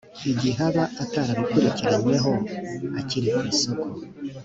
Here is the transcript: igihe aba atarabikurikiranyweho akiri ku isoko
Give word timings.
igihe 0.31 0.59
aba 0.69 0.83
atarabikurikiranyweho 1.03 2.33
akiri 2.99 3.29
ku 3.35 3.41
isoko 3.53 3.87